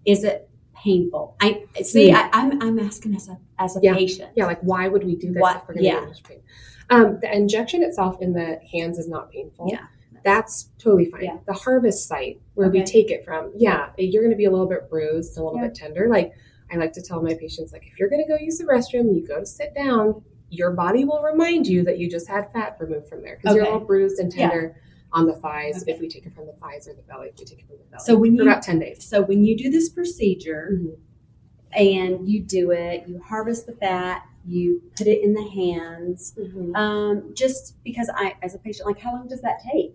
Is 0.07 0.25
it 0.25 0.49
painful? 0.75 1.37
I 1.41 1.65
see. 1.83 2.11
Hmm. 2.11 2.17
I, 2.17 2.31
I'm 2.33 2.63
I'm 2.63 2.79
asking 2.79 3.15
as 3.15 3.29
a 3.29 3.37
as 3.59 3.77
a 3.77 3.81
Yeah. 3.83 3.95
patient. 3.95 4.31
Yeah, 4.37 4.47
like 4.47 4.61
why 4.63 4.89
would 4.89 5.05
we 5.05 5.17
do 5.17 5.33
this 5.35 5.41
What- 5.43 5.57
if 5.57 5.69
we're 5.69 5.75
going 5.75 5.85
to 5.85 5.91
yeah. 5.91 6.13
pain? 6.27 6.41
Um, 6.91 7.19
the 7.21 7.31
injection 7.35 7.83
itself 7.83 8.17
in 8.23 8.33
the 8.33 8.59
hands 8.73 8.99
is 8.99 9.09
not 9.09 9.31
painful. 9.31 9.69
Yeah. 9.71 9.85
That's 10.25 10.71
totally 10.79 11.05
fine. 11.11 11.25
Yeah. 11.25 11.37
The 11.47 11.53
harvest 11.53 12.09
site 12.09 12.41
where 12.55 12.71
we 12.71 12.83
take 12.83 13.11
it 13.11 13.25
from, 13.25 13.53
yeah, 13.57 13.91
you're 13.99 14.23
going 14.23 14.33
to 14.33 14.37
be 14.39 14.47
a 14.47 14.51
little 14.51 14.67
bit 14.67 14.89
bruised, 14.89 15.37
a 15.37 15.43
little 15.45 15.59
Yeah. 15.61 15.67
bit 15.69 15.75
tender. 15.75 16.09
Like 16.09 16.33
I 16.73 16.77
like 16.77 16.93
to 16.95 17.03
tell 17.03 17.23
my 17.23 17.35
patients, 17.35 17.73
like 17.73 17.87
if 17.87 17.99
you're 17.99 18.09
going 18.09 18.25
to 18.25 18.29
go 18.29 18.37
use 18.43 18.57
the 18.59 18.65
restroom 18.65 19.15
you 19.15 19.25
go 19.27 19.39
to 19.41 19.47
sit 19.47 19.75
down, 19.75 20.23
your 20.49 20.71
body 20.73 21.05
will 21.05 21.23
remind 21.23 21.67
you 21.67 21.85
that 21.85 21.99
you 21.99 22.11
just 22.11 22.27
had 22.27 22.51
fat 22.53 22.77
removed 22.81 23.07
from 23.09 23.23
there 23.23 23.37
because 23.41 23.55
you're 23.55 23.65
a 23.65 23.69
little 23.69 23.87
bruised 23.87 24.19
and 24.19 24.33
Yeah. 24.33 24.49
tender 24.49 24.77
on 25.13 25.27
the 25.27 25.35
thighs 25.35 25.83
Okay. 25.83 25.93
if 25.93 26.01
we 26.01 26.09
take 26.09 26.25
it 26.27 26.35
from 26.35 26.47
the 26.47 26.53
thighs 26.55 26.89
or 26.89 26.95
the 26.95 27.03
belly 27.03 27.29
if 27.29 27.39
we 27.39 27.45
take 27.45 27.59
it 27.61 27.67
from 27.69 27.77
the 27.77 27.85
belly. 27.85 28.03
So 28.05 28.17
when 28.17 28.37
for 28.37 28.43
you- 28.45 28.49
about 28.51 28.63
ten 28.63 28.79
days. 28.79 29.05
So 29.05 29.21
when 29.23 29.45
you 29.45 29.57
do 29.57 29.71
this 29.71 29.89
procedure 29.91 30.71
Mhm. 30.73 30.97
and 31.77 32.29
you 32.29 32.41
do 32.41 32.71
it, 32.71 33.07
you 33.07 33.19
harvest 33.19 33.67
the 33.67 33.73
fat, 33.75 34.23
you 34.47 34.83
put 34.97 35.07
it 35.07 35.23
in 35.23 35.35
the 35.35 35.43
hands. 35.51 36.35
Um, 36.75 37.31
just 37.35 37.83
because 37.85 38.11
I, 38.15 38.35
as 38.43 38.55
a 38.55 38.59
patient, 38.59 38.87
like 38.87 38.99
how 38.99 39.13
long 39.13 39.29
does 39.29 39.41
that 39.43 39.61
take? 39.73 39.95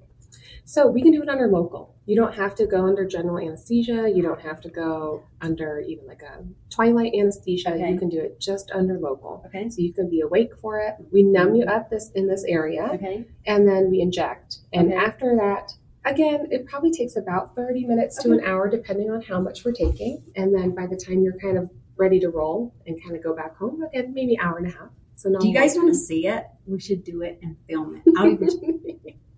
So 0.65 0.87
we 0.87 1.01
can 1.01 1.11
do 1.11 1.21
it 1.23 1.29
under 1.29 1.47
local. 1.47 1.95
You 2.05 2.15
don't 2.15 2.33
have 2.35 2.55
to 2.55 2.65
go 2.65 2.85
under 2.85 3.05
general 3.05 3.37
anesthesia. 3.39 4.11
You 4.13 4.21
don't 4.21 4.41
have 4.41 4.61
to 4.61 4.69
go 4.69 5.23
under 5.41 5.79
even 5.79 6.05
like 6.07 6.21
a 6.21 6.43
twilight 6.69 7.13
anesthesia. 7.17 7.73
Okay. 7.73 7.91
You 7.91 7.97
can 7.99 8.09
do 8.09 8.19
it 8.19 8.39
just 8.39 8.71
under 8.71 8.99
local. 8.99 9.43
Okay. 9.47 9.69
So 9.69 9.81
you 9.81 9.93
can 9.93 10.09
be 10.09 10.21
awake 10.21 10.57
for 10.59 10.79
it. 10.79 10.95
We 11.11 11.23
numb 11.23 11.55
you 11.55 11.65
up 11.65 11.89
this 11.89 12.11
in 12.15 12.27
this 12.27 12.43
area, 12.47 12.89
Okay. 12.93 13.25
and 13.45 13.67
then 13.67 13.89
we 13.89 14.01
inject. 14.01 14.57
And 14.73 14.87
Okay. 14.87 14.95
after 14.97 15.35
that, 15.37 15.73
again, 16.05 16.47
it 16.51 16.65
probably 16.65 16.91
takes 16.91 17.15
about 17.15 17.55
thirty 17.55 17.85
minutes 17.85 18.21
to 18.23 18.31
an 18.31 18.41
hour, 18.43 18.69
depending 18.69 19.09
on 19.11 19.21
how 19.21 19.39
much 19.39 19.63
we're 19.65 19.71
taking. 19.73 20.23
And 20.35 20.53
then 20.55 20.73
by 20.75 20.87
the 20.87 20.95
time 20.97 21.21
you're 21.21 21.37
kind 21.39 21.57
of 21.57 21.69
ready 21.97 22.19
to 22.21 22.29
roll 22.29 22.73
and 22.87 23.01
kind 23.03 23.15
of 23.15 23.23
go 23.23 23.35
back 23.35 23.55
home, 23.57 23.81
again, 23.83 24.13
maybe 24.13 24.37
hour 24.39 24.57
and 24.57 24.67
a 24.67 24.71
half. 24.71 24.89
So. 25.15 25.29
Do 25.37 25.47
you 25.47 25.53
guys 25.53 25.75
want 25.75 25.89
to 25.89 25.95
see 25.95 26.27
it? 26.27 26.45
We 26.65 26.79
should 26.79 27.03
do 27.03 27.21
it 27.23 27.39
and 27.41 27.57
film 27.67 28.01
it. 28.05 29.15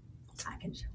I 0.48 0.58
can 0.62 0.74
show. 0.74 0.86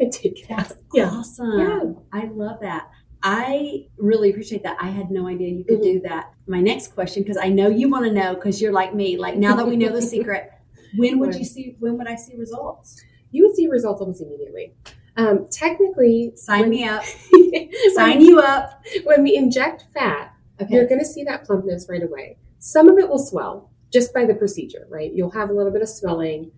and 0.00 0.12
take 0.12 0.42
it 0.42 0.50
out. 0.50 0.72
Yeah. 0.92 1.08
awesome. 1.10 1.58
Yeah. 1.58 1.80
I 2.12 2.26
love 2.26 2.60
that. 2.60 2.90
I 3.22 3.86
really 3.98 4.30
appreciate 4.30 4.62
that. 4.64 4.76
I 4.80 4.88
had 4.88 5.10
no 5.10 5.28
idea 5.28 5.48
you 5.48 5.64
could 5.64 5.80
do 5.80 6.00
that. 6.00 6.32
My 6.46 6.60
next 6.60 6.88
question, 6.94 7.22
because 7.22 7.36
I 7.36 7.48
know 7.48 7.68
you 7.68 7.88
want 7.88 8.04
to 8.04 8.12
know, 8.12 8.34
because 8.34 8.60
you're 8.60 8.72
like 8.72 8.94
me. 8.94 9.16
Like 9.16 9.36
now 9.36 9.54
that 9.56 9.66
we 9.66 9.76
know 9.76 9.92
the 9.92 10.02
secret, 10.02 10.50
when 10.96 11.18
would 11.20 11.34
you 11.34 11.44
see? 11.44 11.76
When 11.78 11.96
would 11.98 12.08
I 12.08 12.16
see 12.16 12.36
results? 12.36 13.00
You 13.30 13.46
would 13.46 13.54
see 13.56 13.68
results 13.68 14.00
almost 14.00 14.22
immediately. 14.22 14.74
Um, 15.16 15.46
technically, 15.50 16.32
Sign 16.36 16.62
when- 16.62 16.70
me 16.70 16.84
up. 16.88 17.04
Sign 17.94 18.20
you 18.20 18.40
up. 18.40 18.82
when 19.04 19.22
we 19.22 19.36
inject 19.36 19.84
fat, 19.94 20.34
okay. 20.60 20.74
you're 20.74 20.86
going 20.86 21.00
to 21.00 21.06
see 21.06 21.22
that 21.24 21.44
plumpness 21.44 21.86
right 21.88 22.02
away. 22.02 22.38
Some 22.58 22.88
of 22.88 22.98
it 22.98 23.08
will 23.08 23.18
swell 23.18 23.70
just 23.92 24.12
by 24.14 24.24
the 24.24 24.34
procedure, 24.34 24.86
right? 24.88 25.12
You'll 25.12 25.30
have 25.30 25.50
a 25.50 25.52
little 25.52 25.72
bit 25.72 25.82
of 25.82 25.88
swelling, 25.88 26.50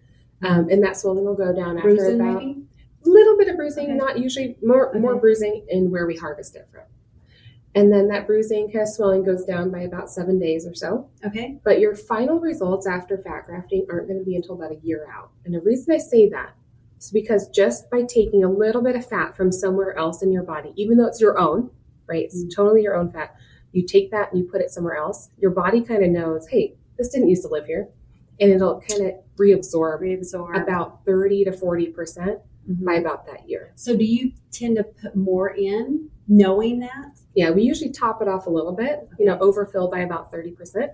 um, 0.44 0.68
and 0.70 0.82
that 0.82 0.96
swelling 0.96 1.24
will 1.24 1.34
go 1.34 1.54
down 1.54 1.76
after 1.78 1.88
Bruising, 1.94 2.20
about 2.20 2.42
a 2.42 2.54
little 3.04 3.36
bit 3.36 3.48
of 3.48 3.56
bruising, 3.56 3.84
Okay. 3.86 3.94
not 3.94 4.18
usually 4.18 4.56
more 4.62 4.92
more 4.94 5.16
bruising 5.16 5.64
in 5.68 5.90
where 5.90 6.06
we 6.06 6.16
harvest 6.16 6.56
it 6.56 6.66
from. 6.70 6.82
And 7.76 7.92
then 7.92 8.06
that 8.08 8.26
bruising 8.28 8.70
kind 8.70 8.82
of 8.82 8.88
swelling 8.88 9.24
goes 9.24 9.44
down 9.44 9.70
by 9.70 9.80
about 9.80 10.08
seven 10.08 10.38
days 10.38 10.64
or 10.66 10.74
so. 10.74 11.08
Okay. 11.26 11.58
But 11.64 11.80
your 11.80 11.96
final 11.96 12.38
results 12.38 12.86
after 12.86 13.18
fat 13.18 13.46
grafting 13.46 13.84
aren't 13.90 14.06
going 14.06 14.20
to 14.20 14.24
be 14.24 14.36
until 14.36 14.54
about 14.54 14.70
a 14.70 14.78
year 14.86 15.08
out. 15.12 15.30
And 15.44 15.52
the 15.54 15.60
reason 15.60 15.92
I 15.92 15.98
say 15.98 16.28
that 16.28 16.54
is 17.00 17.10
because 17.10 17.48
just 17.48 17.90
by 17.90 18.02
taking 18.02 18.44
a 18.44 18.48
little 18.50 18.80
bit 18.80 18.94
of 18.94 19.04
fat 19.04 19.36
from 19.36 19.50
somewhere 19.50 19.96
else 19.98 20.22
in 20.22 20.30
your 20.30 20.44
body, 20.44 20.72
even 20.76 20.96
though 20.98 21.06
it's 21.06 21.20
your 21.20 21.36
own, 21.36 21.70
right? 22.06 22.24
It's 22.24 22.44
Mm. 22.44 22.54
totally 22.54 22.82
your 22.82 22.94
own 22.94 23.10
fat. 23.10 23.34
You 23.72 23.84
take 23.84 24.12
that 24.12 24.30
and 24.30 24.38
you 24.40 24.48
put 24.48 24.60
it 24.60 24.70
somewhere 24.70 24.94
else. 24.96 25.30
Your 25.38 25.50
body 25.50 25.80
kind 25.80 26.04
of 26.04 26.10
knows, 26.10 26.46
hey, 26.46 26.76
this 26.96 27.08
didn't 27.08 27.28
used 27.28 27.42
to 27.42 27.48
live 27.48 27.66
here. 27.66 27.88
And 28.40 28.50
it'll 28.50 28.80
kind 28.80 29.06
of 29.06 29.14
reabsorb 29.38 30.00
Reabsorb. 30.02 30.60
about 30.62 31.04
30 31.04 31.44
to 31.44 31.52
40% 31.52 32.38
Mhm. 32.68 32.84
by 32.84 32.94
about 32.94 33.26
that 33.26 33.48
year. 33.48 33.72
So, 33.74 33.94
do 33.96 34.04
you 34.04 34.32
tend 34.50 34.76
to 34.76 34.84
put 34.84 35.14
more 35.14 35.50
in, 35.50 36.08
knowing 36.28 36.78
that? 36.80 37.18
Yeah, 37.34 37.50
we 37.50 37.62
usually 37.62 37.90
top 37.90 38.22
it 38.22 38.28
off 38.28 38.46
a 38.46 38.50
little 38.50 38.72
bit, 38.72 39.06
you 39.18 39.26
know, 39.26 39.36
overfill 39.40 39.88
by 39.88 40.00
about 40.00 40.32
30%. 40.32 40.90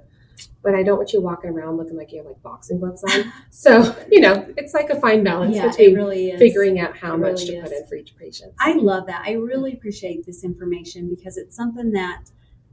but 0.62 0.74
I 0.74 0.82
don't 0.82 0.96
want 0.96 1.12
you 1.12 1.20
walking 1.20 1.50
around 1.50 1.76
looking 1.76 1.96
like 1.98 2.12
you 2.12 2.18
have 2.18 2.26
like 2.26 2.42
boxing 2.42 2.78
gloves 2.80 3.04
on. 3.04 3.30
so, 3.50 3.94
you 4.10 4.20
know, 4.22 4.46
it's 4.56 4.72
like 4.72 4.88
a 4.88 4.98
fine 4.98 5.22
balance 5.22 5.54
Yeah, 5.56 5.68
between 5.68 5.90
it 5.90 5.94
really 5.96 6.30
is. 6.30 6.38
figuring 6.38 6.80
out 6.80 6.96
how 6.96 7.14
It 7.14 7.18
much 7.18 7.42
really 7.42 7.56
to 7.56 7.62
put 7.62 7.72
in 7.72 7.86
for 7.86 7.94
each 7.96 8.16
patient. 8.16 8.54
I 8.58 8.72
love 8.74 9.06
that. 9.08 9.22
I 9.26 9.32
really 9.32 9.74
appreciate 9.74 10.24
this 10.24 10.42
information 10.42 11.10
because 11.10 11.36
it's 11.36 11.54
something 11.54 11.92
that, 11.92 12.30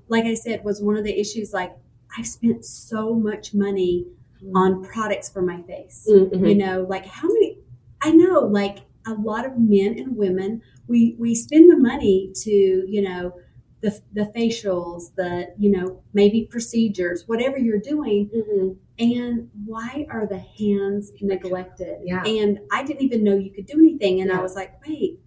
like 0.07 0.23
I 0.25 0.33
said, 0.33 0.63
was 0.63 0.81
one 0.81 0.95
of 0.97 1.03
the 1.03 1.19
issues. 1.19 1.51
Like, 1.53 1.75
I've 2.17 2.27
spent 2.27 2.63
so 2.63 3.13
much 3.13 3.53
money 3.53 4.07
on 4.55 4.83
products 4.83 5.29
for 5.29 5.41
my 5.41 5.61
face. 5.63 6.07
Mhm. 6.09 6.47
You 6.49 6.55
know, 6.55 6.85
like 6.89 7.05
how 7.05 7.27
many? 7.27 7.59
I 8.01 8.11
know, 8.11 8.41
like 8.41 8.79
a 9.05 9.13
lot 9.13 9.45
of 9.45 9.57
men 9.57 9.97
and 9.97 10.15
women, 10.15 10.61
we 10.87 11.15
we 11.19 11.33
spend 11.35 11.71
the 11.71 11.77
money 11.77 12.31
to, 12.43 12.51
you 12.51 13.01
know, 13.01 13.33
the 13.81 13.99
the 14.13 14.31
facials, 14.35 15.13
the 15.15 15.49
you 15.57 15.69
know 15.71 16.01
maybe 16.13 16.47
procedures, 16.49 17.27
whatever 17.27 17.57
you're 17.57 17.79
doing, 17.79 18.29
Mhm. 18.35 18.75
and 18.99 19.49
why 19.65 20.05
are 20.09 20.25
the 20.25 20.39
hands 20.39 21.11
neglected? 21.21 21.97
Yeah. 22.03 22.23
And 22.25 22.59
I 22.71 22.83
didn't 22.83 23.03
even 23.03 23.23
know 23.23 23.35
you 23.37 23.51
could 23.51 23.65
do 23.67 23.79
anything. 23.79 24.21
And 24.21 24.31
I 24.31 24.41
was 24.41 24.55
like, 24.55 24.71
wait, 24.87 25.19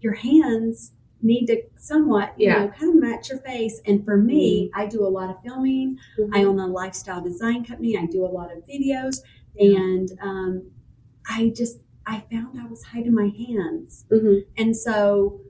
your 0.00 0.14
hands 0.14 0.92
need 1.22 1.46
to 1.46 1.62
somewhat, 1.76 2.34
you 2.38 2.46
Yeah. 2.46 2.54
Mm-hmm. 2.56 2.64
know, 2.66 2.72
kind 2.72 2.94
of 2.94 3.00
match 3.10 3.28
your 3.30 3.38
face. 3.40 3.80
And 3.86 4.04
for 4.04 4.16
me, 4.16 4.70
I 4.74 4.86
do 4.86 5.04
a 5.04 5.08
lot 5.08 5.30
of 5.30 5.36
filming. 5.42 5.98
Mhm. 6.18 6.30
I 6.32 6.44
own 6.44 6.58
a 6.60 6.66
lifestyle 6.66 7.20
design 7.22 7.64
company. 7.64 7.96
I 7.96 8.06
do 8.06 8.24
a 8.24 8.32
lot 8.38 8.52
of 8.56 8.64
videos. 8.66 9.22
Yeah. 9.56 9.78
And 9.78 10.12
um, 10.22 10.62
I 11.28 11.52
just, 11.54 11.80
I 12.06 12.22
found 12.30 12.58
I 12.60 12.66
was 12.66 12.82
hiding 12.84 13.14
my 13.14 13.28
hands. 13.28 14.04
Mhm. 14.10 14.44
And 14.56 14.76
so 14.76 15.40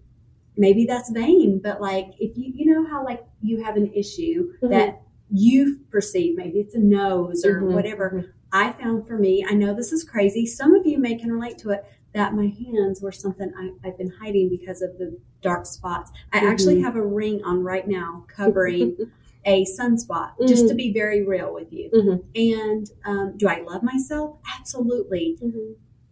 maybe 0.57 0.87
that's 0.87 1.11
vain, 1.11 1.61
but 1.63 1.81
like 1.81 2.09
if 2.19 2.37
you, 2.37 2.53
you 2.55 2.67
know 2.73 2.85
how 2.87 3.05
like 3.05 3.25
you 3.43 3.63
have 3.63 3.77
an 3.77 3.93
issue 3.93 4.53
Mhm. 4.63 4.71
that 4.71 5.03
you 5.31 5.81
perceive, 5.91 6.37
maybe 6.37 6.59
it's 6.61 6.75
a 6.75 6.79
nose 6.79 7.45
or 7.45 7.61
Mhm. 7.63 7.73
whatever. 7.75 8.35
I 8.53 8.73
found 8.73 9.07
for 9.07 9.19
me, 9.19 9.45
I 9.49 9.55
know 9.55 9.75
this 9.75 9.93
is 9.93 10.05
crazy. 10.05 10.47
Some 10.47 10.75
of 10.75 10.87
you 10.87 10.99
may 10.99 11.17
can 11.17 11.31
relate 11.33 11.59
to 11.59 11.71
it 11.71 11.85
that 12.15 12.35
my 12.35 12.47
hands 12.47 13.03
were 13.03 13.13
something 13.13 13.53
I, 13.57 13.71
I've 13.87 13.99
been 13.99 14.09
hiding 14.09 14.49
because 14.49 14.81
of 14.81 14.97
the 14.99 15.19
dark 15.43 15.67
spots. 15.67 16.11
I 16.33 16.39
actually 16.39 16.77
Mhm. 16.77 16.83
have 16.85 16.97
a 16.97 17.07
ring 17.07 17.43
on 17.45 17.63
right 17.63 17.87
now 17.87 18.25
covering 18.29 18.97
a 19.45 19.65
sunspot, 19.79 20.31
just 20.47 20.67
to 20.69 20.75
be 20.75 20.93
very 20.93 21.23
real 21.25 21.53
with 21.55 21.73
you. 21.73 21.91
Mhm. 21.91 22.23
And 22.35 22.91
um, 23.05 23.35
do 23.37 23.47
I 23.49 23.61
love 23.63 23.83
myself? 23.83 24.39
Absolutely. 24.59 25.39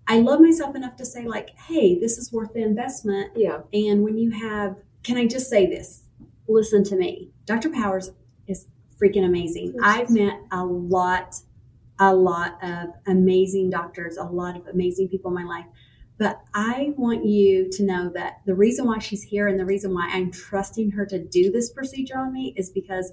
I 0.06 0.20
love 0.20 0.40
myself 0.40 0.76
enough 0.76 0.96
to 0.96 1.04
say, 1.04 1.26
like, 1.26 1.50
hey, 1.50 1.98
this 1.98 2.18
is 2.18 2.32
worth 2.32 2.52
the 2.52 2.62
investment. 2.62 3.32
Yeah. 3.34 3.62
And 3.72 4.04
when 4.04 4.16
you 4.18 4.30
have, 4.30 4.76
can 5.02 5.16
I 5.16 5.26
just 5.26 5.48
say 5.50 5.66
this? 5.66 6.04
Listen 6.48 6.84
to 6.84 6.96
me. 6.96 7.32
Dr. 7.46 7.70
Powers 7.70 8.12
is 8.46 8.66
freaking 9.00 9.24
amazing. 9.24 9.74
I've 9.82 10.10
met 10.10 10.40
a 10.52 10.64
lot, 10.64 11.36
a 11.98 12.14
lot 12.14 12.58
of 12.62 12.88
amazing 13.06 13.70
doctors, 13.70 14.16
a 14.16 14.24
lot 14.24 14.56
of 14.56 14.66
amazing 14.68 15.08
people 15.08 15.30
in 15.30 15.34
my 15.34 15.44
life. 15.44 15.66
But 16.18 16.40
I 16.54 16.94
want 16.96 17.26
you 17.26 17.70
to 17.72 17.82
know 17.84 18.10
that 18.14 18.40
the 18.46 18.54
reason 18.54 18.86
why 18.86 18.98
she's 19.00 19.22
here 19.22 19.48
and 19.48 19.60
the 19.60 19.66
reason 19.66 19.92
why 19.92 20.08
I'm 20.10 20.30
trusting 20.30 20.90
her 20.92 21.04
to 21.06 21.22
do 21.22 21.50
this 21.50 21.70
procedure 21.70 22.18
on 22.18 22.32
me 22.32 22.54
is 22.56 22.70
because 22.70 23.12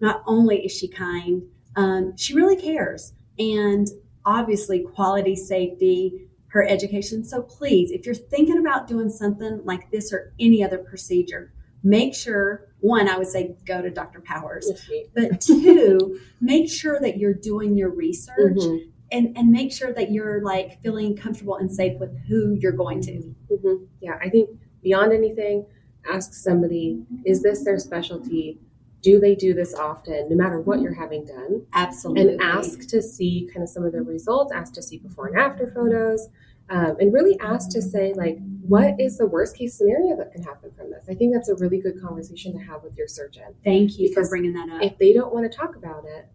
not 0.00 0.22
only 0.26 0.64
is 0.64 0.72
she 0.72 0.88
kind, 0.88 1.42
um, 1.76 2.16
she 2.16 2.34
really 2.34 2.56
cares. 2.56 3.14
And 3.38 3.88
obviously, 4.26 4.80
quality, 4.80 5.36
safety, 5.36 6.28
her 6.48 6.64
education. 6.68 7.24
So 7.24 7.42
please, 7.42 7.90
if 7.90 8.04
you're 8.06 8.14
thinking 8.14 8.58
about 8.58 8.86
doing 8.86 9.08
something 9.08 9.60
like 9.64 9.90
this 9.90 10.12
or 10.12 10.34
any 10.38 10.62
other 10.62 10.78
procedure, 10.78 11.52
make 11.84 12.14
sure 12.14 12.66
one, 12.80 13.08
I 13.08 13.16
would 13.16 13.26
say 13.28 13.54
go 13.66 13.80
to 13.80 13.90
Dr. 13.90 14.20
Powers, 14.20 14.68
Yes, 14.90 15.06
but 15.14 15.40
two, 15.40 16.18
make 16.40 16.68
sure 16.68 16.98
that 17.00 17.18
you're 17.18 17.32
doing 17.34 17.76
your 17.76 17.90
research 17.90 18.56
Mhm. 18.58 18.90
and, 19.12 19.36
and 19.38 19.50
make 19.50 19.70
sure 19.72 19.92
that 19.92 20.10
you're 20.10 20.42
like 20.42 20.80
feeling 20.82 21.14
comfortable 21.16 21.56
and 21.56 21.70
safe 21.72 21.98
with 22.00 22.14
who 22.26 22.52
you're 22.54 22.72
going 22.72 23.00
to. 23.02 23.34
Mhm. 23.52 23.86
Yeah, 24.00 24.18
I 24.20 24.28
think 24.28 24.50
beyond 24.82 25.12
anything, 25.12 25.64
ask 26.10 26.34
somebody, 26.34 27.02
is 27.24 27.42
this 27.42 27.64
their 27.64 27.78
specialty? 27.78 28.58
Do 29.02 29.18
they 29.20 29.34
do 29.34 29.52
this 29.54 29.74
often, 29.74 30.28
no 30.30 30.36
matter 30.36 30.60
what 30.60 30.80
you're 30.80 30.94
having 30.94 31.24
done? 31.26 31.62
Absolutely. 31.74 32.32
And 32.34 32.42
ask 32.42 32.80
to 32.88 33.00
see 33.02 33.48
kind 33.52 33.62
of 33.62 33.68
some 33.68 33.84
of 33.84 33.92
the 33.92 34.02
results, 34.02 34.52
ask 34.52 34.72
to 34.74 34.82
see 34.82 34.98
before 34.98 35.26
and 35.28 35.36
after 35.38 35.66
photos, 35.66 36.28
um, 36.70 36.96
and 36.98 37.12
really 37.12 37.38
ask 37.40 37.70
to 37.70 37.82
say, 37.82 38.12
like, 38.14 38.38
what 38.66 38.94
is 38.98 39.18
the 39.18 39.26
worst 39.26 39.56
case 39.56 39.76
scenario 39.76 40.16
that 40.16 40.32
can 40.32 40.42
happen 40.42 40.70
from 40.76 40.90
this? 40.90 41.04
I 41.08 41.14
think 41.14 41.34
that's 41.34 41.50
a 41.50 41.54
really 41.56 41.78
good 41.78 42.00
conversation 42.00 42.52
to 42.58 42.64
have 42.64 42.82
with 42.82 42.96
your 42.96 43.06
surgeon. 43.06 43.54
Thank 43.62 43.98
you 43.98 44.12
for 44.14 44.26
bringing 44.28 44.54
that 44.54 44.70
up. 44.70 44.82
If 44.82 44.98
they 44.98 45.12
don't 45.12 45.34
want 45.34 45.50
to 45.50 45.56
talk 45.56 45.76
about 45.76 46.04
it, 46.06 46.26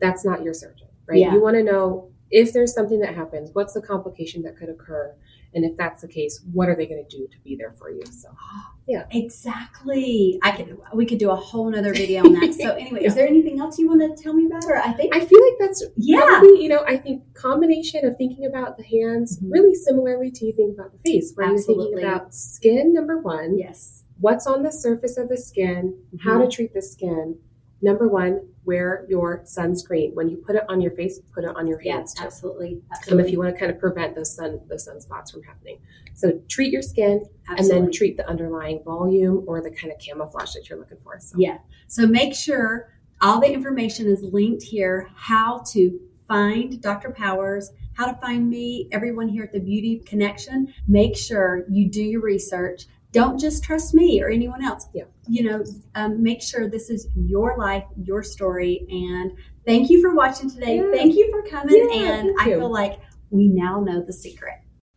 that's 0.00 0.24
not 0.24 0.42
your 0.42 0.52
surgeon, 0.52 0.88
right? 1.06 1.20
Yeah. 1.20 1.32
You 1.32 1.40
want 1.40 1.56
to 1.56 1.62
know 1.62 2.10
if 2.30 2.52
there's 2.52 2.74
something 2.74 2.98
that 3.00 3.14
happens, 3.14 3.50
what's 3.52 3.74
the 3.74 3.80
complication 3.80 4.42
that 4.42 4.56
could 4.56 4.68
occur? 4.68 5.14
And 5.54 5.64
if 5.64 5.76
that's 5.76 6.02
the 6.02 6.08
case, 6.08 6.42
what 6.52 6.68
are 6.68 6.74
they 6.76 6.86
going 6.86 7.04
to 7.08 7.16
do 7.16 7.26
to 7.28 7.38
be 7.42 7.56
there 7.56 7.72
for 7.78 7.90
you? 7.90 8.02
So, 8.10 8.28
yeah, 8.86 9.04
Exactly. 9.10 10.38
I 10.42 10.52
could 10.52 10.76
we 10.94 11.06
could 11.06 11.18
do 11.18 11.30
a 11.30 11.36
whole 11.36 11.70
nother 11.70 11.92
video 11.94 12.24
on 12.24 12.32
that. 12.34 12.54
So 12.54 12.70
anyway, 12.78 13.00
Yeah. 13.02 13.08
is 13.08 13.14
there 13.14 13.26
anything 13.26 13.60
else 13.60 13.78
you 13.78 13.88
want 13.88 14.00
to 14.16 14.22
tell 14.22 14.32
me 14.34 14.46
about? 14.46 14.64
Or 14.66 14.76
I 14.76 14.92
think 14.92 15.14
I 15.14 15.20
feel 15.20 15.40
like 15.42 15.58
that's 15.58 15.84
yeah. 15.96 16.20
probably, 16.26 16.62
you 16.62 16.68
know, 16.68 16.84
I 16.86 16.96
think 16.96 17.22
combination 17.34 18.04
of 18.04 18.16
thinking 18.16 18.44
about 18.46 18.76
the 18.76 18.84
hands 18.84 19.38
Mhm. 19.40 19.52
really 19.52 19.74
similarly 19.74 20.30
to 20.32 20.44
you 20.46 20.52
think 20.52 20.78
about 20.78 20.92
the 20.92 20.98
face, 21.10 21.32
where 21.34 21.48
Absolutely. 21.48 21.84
you're 21.84 21.92
thinking 22.00 22.08
about 22.08 22.34
skin, 22.34 22.92
number 22.92 23.18
one, 23.18 23.56
Yes. 23.58 24.04
what's 24.20 24.46
on 24.46 24.62
the 24.62 24.72
surface 24.72 25.16
of 25.16 25.28
the 25.28 25.36
skin, 25.36 25.94
how 26.20 26.38
to 26.42 26.48
treat 26.48 26.74
the 26.74 26.82
skin. 26.82 27.38
Number 27.82 28.08
one, 28.08 28.40
wear 28.66 29.06
your 29.08 29.40
sunscreen. 29.44 30.12
When 30.14 30.28
you 30.28 30.36
put 30.36 30.56
it 30.56 30.64
on 30.68 30.80
your 30.80 30.90
face, 30.90 31.20
put 31.34 31.44
it 31.44 31.56
on 31.56 31.66
your 31.66 31.80
Yeah, 31.80 31.94
hands 31.94 32.12
too. 32.14 32.24
absolutely. 32.24 32.82
Um, 33.10 33.20
if 33.20 33.30
you 33.30 33.38
want 33.38 33.54
to 33.54 33.58
kind 33.58 33.70
of 33.70 33.78
prevent 33.78 34.14
those 34.14 34.34
sun 34.34 34.60
those 34.68 34.86
sunspots 34.88 35.32
from 35.32 35.42
happening. 35.44 35.78
So 36.14 36.40
treat 36.48 36.72
your 36.72 36.82
skin 36.82 37.24
and 37.48 37.68
then 37.70 37.90
treat 37.92 38.16
the 38.16 38.28
underlying 38.28 38.82
volume 38.84 39.44
or 39.46 39.62
the 39.62 39.70
kind 39.70 39.92
of 39.92 39.98
camouflage 39.98 40.52
that 40.54 40.68
you're 40.68 40.78
looking 40.78 40.98
for. 41.04 41.18
So 41.20 41.36
Yeah. 41.38 41.58
So 41.86 42.06
make 42.06 42.34
sure 42.34 42.92
all 43.22 43.40
the 43.40 43.50
information 43.52 44.06
is 44.06 44.22
linked 44.22 44.62
here 44.62 45.08
how 45.14 45.62
to 45.72 45.98
find 46.26 46.80
Dr. 46.82 47.10
Powers, 47.10 47.70
how 47.94 48.06
to 48.10 48.20
find 48.20 48.50
me, 48.50 48.88
everyone 48.90 49.28
here 49.28 49.44
at 49.44 49.52
the 49.52 49.60
Beauty 49.60 50.00
Connection. 50.04 50.74
Make 50.88 51.16
sure 51.16 51.64
you 51.70 51.88
do 51.88 52.02
your 52.02 52.20
research. 52.20 52.86
Don't 53.16 53.38
just 53.38 53.64
trust 53.64 53.94
me 53.94 54.22
or 54.22 54.28
anyone 54.28 54.62
else. 54.62 54.88
Yeah. 54.94 55.04
You 55.26 55.44
know, 55.44 55.64
um, 55.94 56.22
make 56.22 56.42
sure 56.42 56.68
this 56.68 56.90
is 56.90 57.08
your 57.14 57.56
life, 57.56 57.84
your 58.02 58.22
story. 58.22 58.86
And 58.90 59.32
thank 59.64 59.88
you 59.88 60.02
for 60.02 60.14
watching 60.14 60.50
today. 60.50 60.76
Yeah. 60.76 60.90
Thank 60.92 61.14
you 61.14 61.30
for 61.30 61.42
coming. 61.48 61.88
Yeah, 61.90 61.98
and 61.98 62.30
I 62.38 62.48
you. 62.50 62.58
feel 62.58 62.70
like 62.70 63.00
we 63.30 63.48
now 63.48 63.80
know 63.80 64.02
the 64.02 64.12
secret. 64.12 64.54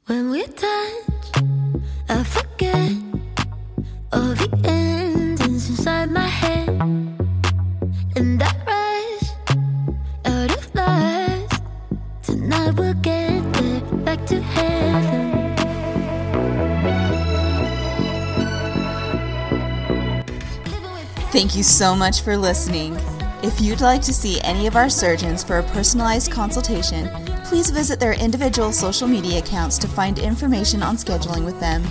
When 0.07 0.29
we 0.31 0.43
touch, 0.47 1.43
I 2.09 2.23
forget 2.23 2.91
all 4.11 4.33
the 4.33 4.58
Thank 21.49 21.57
you 21.57 21.63
so 21.63 21.95
much 21.95 22.21
for 22.21 22.37
listening. 22.37 22.95
If 23.41 23.59
you'd 23.59 23.81
like 23.81 24.03
to 24.03 24.13
see 24.13 24.39
any 24.41 24.67
of 24.67 24.75
our 24.75 24.87
surgeons 24.87 25.43
for 25.43 25.57
a 25.57 25.63
personalized 25.63 26.31
consultation, 26.31 27.09
please 27.43 27.71
visit 27.71 27.99
their 27.99 28.13
individual 28.13 28.71
social 28.71 29.07
media 29.07 29.39
accounts 29.39 29.79
to 29.79 29.87
find 29.87 30.19
information 30.19 30.83
on 30.83 30.95
scheduling 30.95 31.45
with 31.45 31.59
them. 31.59 31.83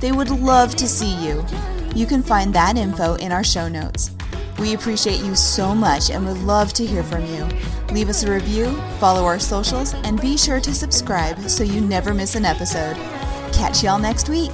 They 0.00 0.10
would 0.10 0.30
love 0.30 0.74
to 0.74 0.88
see 0.88 1.14
you. 1.24 1.46
You 1.94 2.06
can 2.06 2.24
find 2.24 2.52
that 2.54 2.76
info 2.76 3.14
in 3.14 3.30
our 3.30 3.44
show 3.44 3.68
notes. 3.68 4.10
We 4.58 4.74
appreciate 4.74 5.20
you 5.20 5.36
so 5.36 5.76
much 5.76 6.10
and 6.10 6.26
would 6.26 6.38
love 6.38 6.72
to 6.72 6.84
hear 6.84 7.04
from 7.04 7.24
you. 7.26 7.46
Leave 7.92 8.08
us 8.08 8.24
a 8.24 8.32
review, 8.32 8.74
follow 8.98 9.24
our 9.26 9.38
socials, 9.38 9.94
and 10.02 10.20
be 10.20 10.36
sure 10.36 10.58
to 10.58 10.74
subscribe 10.74 11.38
so 11.48 11.62
you 11.62 11.80
never 11.80 12.14
miss 12.14 12.34
an 12.34 12.44
episode. 12.44 12.96
Catch 13.52 13.84
y'all 13.84 14.00
next 14.00 14.28
week. 14.28 14.50